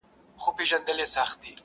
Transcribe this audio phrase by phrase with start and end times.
[0.41, 1.57] دا کيسه درس ورکوي ډېر,